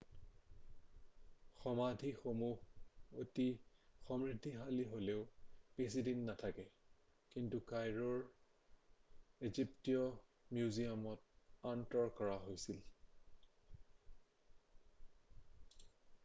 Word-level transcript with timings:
সমাধিসমূহ 1.63 2.55
অতি 3.23 3.45
সমৃদ্ধিশালী 4.05 4.85
হ'লেও 4.93 5.21
বেছি 5.81 6.01
দিন 6.09 6.23
নাথাকে 6.31 6.67
কিন্তু 7.37 7.57
কাইৰোৰ 7.73 8.17
ইজিপ্টীয় 9.51 10.03
মিউজিয়ামত 10.57 11.65
আঁতৰ 11.75 12.13
কৰা 12.23 12.43
হৈছিল 12.49 12.83